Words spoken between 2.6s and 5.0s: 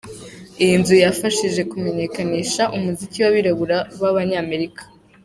umuziki w’abirabura b’abanyamerika.